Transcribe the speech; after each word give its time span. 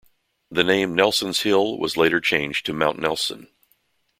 The 0.49 0.63
name 0.63 0.95
'Nelson's 0.95 1.41
Hill' 1.41 1.77
was 1.77 1.95
later 1.95 2.19
changed 2.19 2.65
to 2.65 2.73
Mount 2.73 2.97
Nelson. 2.97 3.49